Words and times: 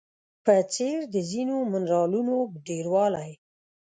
په 0.45 0.55
څېر 0.73 0.97
د 1.13 1.15
ځینو 1.31 1.57
منرالونو 1.71 2.35
ډیروالی 2.67 3.29